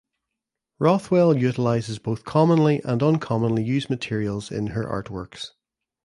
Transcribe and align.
Rothwell 0.79 1.37
utilises 1.37 1.99
both 1.99 2.25
commonly 2.25 2.81
and 2.83 3.03
uncommonly 3.03 3.63
used 3.63 3.87
materials 3.91 4.49
in 4.51 4.71
her 4.73 4.83
artworks. 4.85 5.51